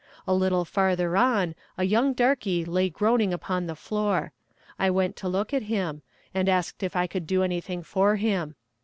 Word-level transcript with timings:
A 0.27 0.33
little 0.33 0.65
farther 0.65 1.15
on 1.15 1.53
a 1.77 1.83
young 1.83 2.13
darkie 2.13 2.65
lay 2.65 2.89
groaning 2.89 3.31
upon 3.31 3.67
the 3.67 3.75
floor. 3.75 4.31
I 4.79 4.89
went 4.89 5.15
to 5.17 5.29
look 5.29 5.53
at 5.53 5.61
him, 5.69 6.01
and 6.33 6.49
asked 6.49 6.81
if 6.81 6.95
I 6.95 7.05
could 7.05 7.27
do 7.27 7.43
anything 7.43 7.83
for 7.83 8.15
him. 8.15 8.55